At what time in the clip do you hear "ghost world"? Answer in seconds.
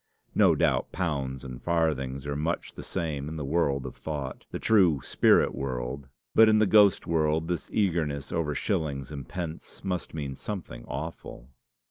6.65-7.47